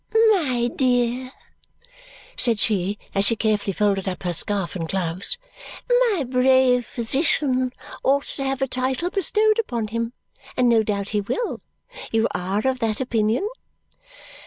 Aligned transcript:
"My 0.31 0.67
dear," 0.75 1.31
said 2.35 2.59
she 2.59 2.97
as 3.13 3.23
she 3.25 3.35
carefully 3.35 3.73
folded 3.73 4.07
up 4.07 4.23
her 4.23 4.33
scarf 4.33 4.75
and 4.75 4.89
gloves, 4.89 5.37
"my 5.87 6.23
brave 6.27 6.87
physician 6.87 7.71
ought 8.03 8.25
to 8.37 8.43
have 8.43 8.63
a 8.63 8.67
title 8.67 9.11
bestowed 9.11 9.59
upon 9.59 9.89
him. 9.89 10.13
And 10.57 10.67
no 10.67 10.81
doubt 10.81 11.09
he 11.09 11.21
will. 11.21 11.59
You 12.11 12.27
are 12.33 12.65
of 12.67 12.79
that 12.79 12.99
opinion?" 12.99 13.47